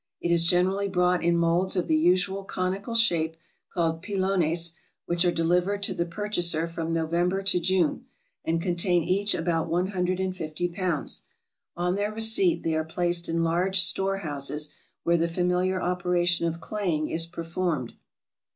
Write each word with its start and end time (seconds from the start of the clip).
It 0.19 0.31
is 0.31 0.47
generally 0.47 0.87
brought 0.87 1.23
in 1.23 1.37
molds 1.37 1.75
of 1.75 1.85
the 1.87 1.95
usual 1.95 2.43
conical 2.43 2.95
shape, 2.95 3.37
called 3.71 4.01
pilones, 4.01 4.73
which 5.05 5.23
are 5.25 5.31
delivered 5.31 5.83
to 5.83 5.93
the 5.93 6.07
purchaser 6.07 6.65
from 6.65 6.91
November 6.91 7.43
to 7.43 7.59
June, 7.59 8.07
and 8.43 8.59
contain 8.59 9.03
each 9.03 9.35
about 9.35 9.67
one 9.69 9.85
hundred 9.89 10.19
and 10.19 10.35
fifty 10.35 10.67
pounds. 10.67 11.21
On 11.77 11.93
their 11.93 12.11
receipt 12.11 12.63
they 12.63 12.73
are 12.73 12.83
placed 12.83 13.29
in 13.29 13.43
large 13.43 13.79
store 13.79 14.17
houses, 14.17 14.69
where 15.03 15.17
the 15.17 15.27
familiar 15.27 15.79
operation 15.79 16.47
of 16.47 16.59
claying 16.59 17.07
is 17.07 17.27
performed. 17.27 17.93